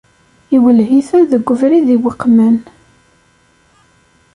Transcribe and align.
Iwelleh-iten 0.55 1.21
deg 1.31 1.45
ubrid 1.53 1.87
iweqmen. 1.95 2.55